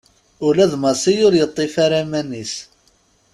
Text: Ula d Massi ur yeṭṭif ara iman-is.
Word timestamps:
Ula 0.47 0.65
d 0.71 0.73
Massi 0.83 1.13
ur 1.27 1.33
yeṭṭif 1.35 1.73
ara 1.85 1.97
iman-is. 2.03 2.53